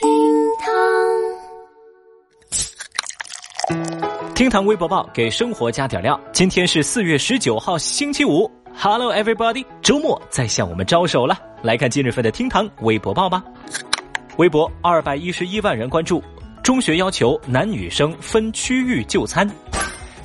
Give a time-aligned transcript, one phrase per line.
[0.00, 0.08] 厅
[0.60, 0.72] 堂，
[4.32, 6.18] 厅堂微博报给生活加点料。
[6.32, 8.48] 今天是四月十九号，星期五。
[8.76, 11.36] Hello everybody，周末在向我们招手了。
[11.62, 13.42] 来看今日份的厅堂微博报吧。
[14.36, 16.22] 微博二百一十一万人关注，
[16.62, 19.50] 中学要求男女生分区域就餐。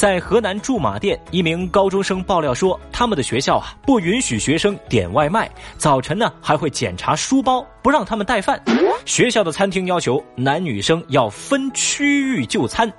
[0.00, 5.46] 在河南驻马店，一名高中生爆料说，他们的学校啊不允许学生点外卖，
[5.76, 8.58] 早晨呢还会检查书包，不让他们带饭。
[9.04, 12.90] 学校的餐厅要求男女生要分区域就餐，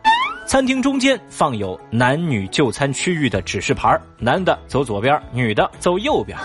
[0.46, 6.38] 餐厅中间放有男女就餐区域的指示牌，男的走左边，女的走右边。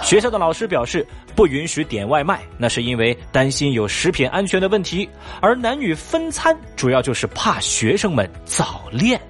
[0.00, 1.04] 学校的老师表示，
[1.34, 5.08] 不允许点外卖，那是因为担心有食品安全的问题，
[5.40, 9.20] 而男女分餐主要就是怕学生们早恋。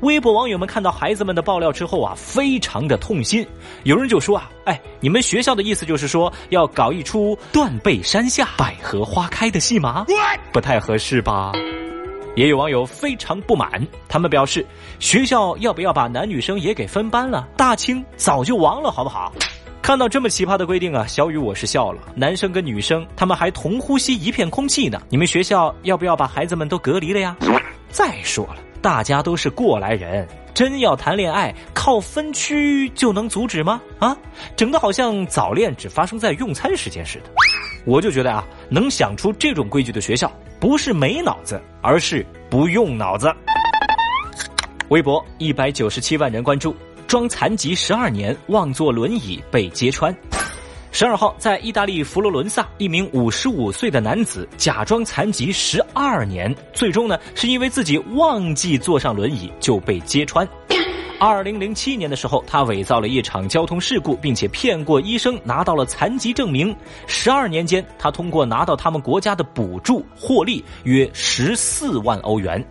[0.00, 3.46] 微博网友们看到孩子们的爆料之后啊，非常的痛心。
[3.82, 10.06] 有人就说啊，哎，你们学校的意思就是说要搞一出断背山下百合花开的戏码，
[10.52, 11.52] 不太合适吧？
[12.36, 14.64] 也有网友非常不满，他们表示，
[15.00, 17.48] 学校要不要把男女生也给分班了？
[17.56, 19.32] 大清早就亡了，好不好？
[19.82, 22.00] 看到这么奇葩的规定啊，小雨我是笑了。
[22.14, 27.36] 男生跟女生他们还同呼吸一片空气呢，你们学校要不要把孩子们都隔离了呀？
[27.90, 28.56] 再说了。
[28.80, 33.80] 大家都是过来人，真要谈恋爱，靠分区就能阻止吗？
[33.98, 34.16] 啊，
[34.56, 37.24] 整的好像早恋只发生在用餐时间似的。
[37.84, 43.32] 我就觉得啊，能想出这种规矩的学校，不是没脑子，而是不用脑子。
[44.88, 46.74] 微博一百九十七万人关注，
[47.06, 50.14] 装残疾十二年忘坐轮椅被揭穿。
[50.90, 60.48] 十二号，在意大利佛罗伦萨，一名五十五岁的男子假装残疾十二年，最终呢，是因为自己忘记坐上轮椅就被揭穿。
[61.20, 66.74] 二零零七年的时候，他伪造了一场交通事故，并且骗过医生拿到了残疾证明。
[67.06, 72.64] 十二年间，他通过拿到他们国家的补助获利约十四万欧元。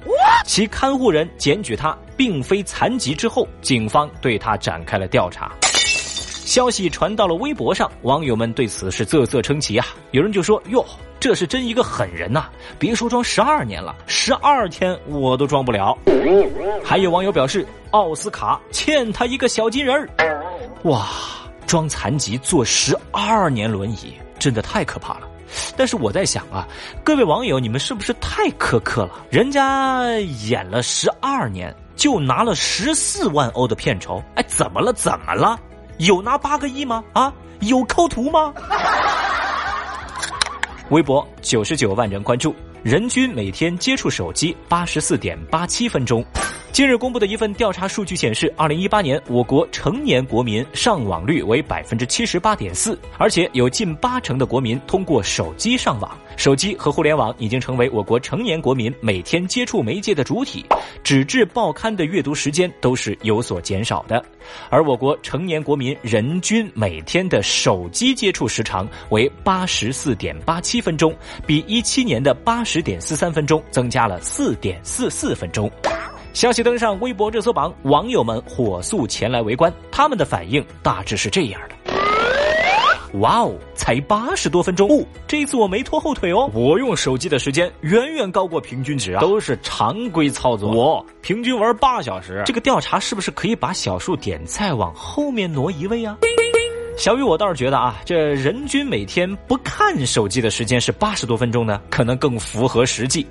[0.45, 5.51] 其看护人检举他并非残疾之后，警方对他展开了调查。
[6.57, 9.85] 消息传到了微博上，网友们对此是啧啧称奇啊！
[10.09, 10.83] 有人就说：“哟，
[11.19, 12.49] 这是真一个狠人呐！
[12.79, 15.95] 别说装十二年了，十二天我都装不了。”
[16.83, 17.63] 还有网友表示
[17.93, 20.43] ：“奥斯卡欠他一个小金人儿。”
[20.89, 21.05] 哇，
[21.67, 25.29] 装残疾坐十二年轮椅，真的太可怕了。
[25.75, 26.67] 但是我在想啊，
[27.03, 29.23] 各位网友，你们是不是太苛刻了？
[29.29, 30.09] 人家
[30.49, 34.91] 演了十二年，就拿了十四万欧的片酬，哎，怎么了？
[34.91, 35.59] 怎么了？
[35.97, 37.03] 有拿八个亿吗？
[37.13, 38.53] 啊，有抠图吗？
[40.89, 46.23] 微博九十九万人关注，人均每天接触手机八十四点八七分钟。
[46.77, 56.15] 近日公布的一份调查数据显示，二零一八年我国成年国民上网率为百分之七十八点四，而且有近八成的国民通过手机上网。
[56.35, 60.63] 手机和互联网已经成为我国成年国民每天接触媒介的主体，
[61.03, 64.23] 纸质报刊的阅读时间都是有所减少的。
[64.69, 71.11] 而我国成年国民人均每天的手机接触时长为八十四点八七分钟，
[71.43, 75.71] 比一七年的八十点四三分钟增加了四点四四分钟。
[76.33, 79.73] 消息登上微博热搜榜，网友们火速前来围观。
[79.91, 90.71] 他们的反应大致是这样的：哇哦，才八十多分钟哦，这一次我没拖后腿哦，我用手机的时间远远高过平均值啊，都是常规操作。
[90.71, 96.17] 我平均玩八小时，这个调查是不是可以把小数点再往后面挪一位啊？
[96.97, 103.25] 小雨，我倒是觉得啊，这人均每天不看手机的时间是八十多分钟呢，可能更符合实际。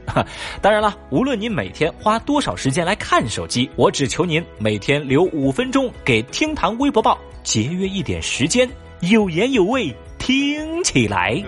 [0.62, 11.42] 当然了，无论您每天花多少时间来看手机，我只求您每天留五分钟给厅堂微博报，节约一点时间，有言有味，听起来。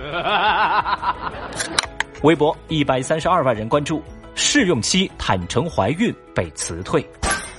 [2.23, 4.03] 微博一百三十二万人关注，
[4.35, 7.09] 试用期坦诚怀孕被辞退。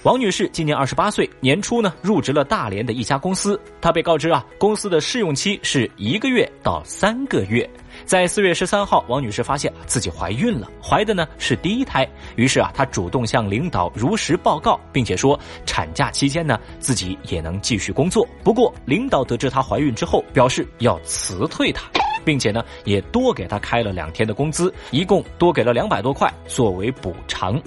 [0.04, 3.60] 王女士今年二十八岁，年初呢入职了大连的一家公司。
[3.82, 7.70] 她被告知啊，公司的试用期是一个月到三个月。
[8.06, 12.08] 在四月十三号，王女士发现自己怀孕了，怀的呢是第一胎。
[12.38, 18.26] 于是啊，她主动向领导如实报告，并且说产假期间呢自己也能继续工作。
[18.42, 21.92] 不过，领导得知她怀孕之后，表示要辞退她。
[22.24, 27.62] 并且呢，也多给他开了两天的工资，一共多给了两百多块作为补偿。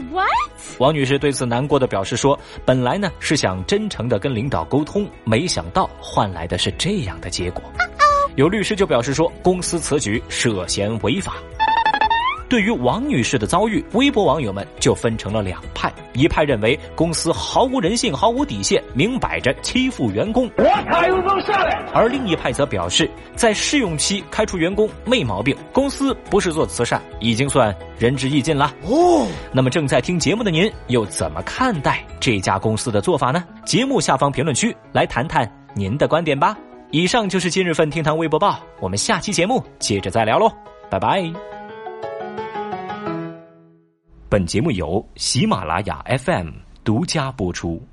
[0.78, 7.62] 王女士对此难过的表示说：“本来呢是想真诚的跟领导沟通，没想到换来的是这样的结果。”
[8.37, 11.34] 有律师就表示说，公司此举涉嫌违法。
[12.52, 20.46] 对于王女士的遭遇，微博网友们就分成了两派：一派认为公司毫无人性、毫无底线，明摆着欺负员工；。
[21.94, 28.70] 而另一派则表示，在试用期开除员工没毛病，公司不是做慈善，已经算仁至义尽了。
[28.82, 33.43] 哦，那么正在听节目的您又怎么看待这家公司的做法呢？
[33.64, 36.54] 节目下方评论区来谈谈您的观点吧。
[36.90, 40.52] 以上就是今日份听堂微博报，我们下期节目接着再聊喽，
[40.90, 41.62] 拜拜。
[44.32, 46.52] 本节目由喜马拉雅 FM
[46.82, 47.87] 独家播出。